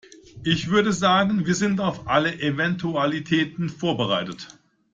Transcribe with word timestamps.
Ich 0.43 0.67
würde 0.71 0.93
sagen, 0.93 1.45
wir 1.45 1.53
sind 1.53 1.79
auf 1.79 2.07
alle 2.07 2.39
Eventualitäten 2.39 3.69
vorbereitet. 3.69 4.57